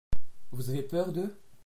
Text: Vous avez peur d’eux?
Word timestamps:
Vous 0.51 0.71
avez 0.71 0.81
peur 0.81 1.13
d’eux? 1.13 1.37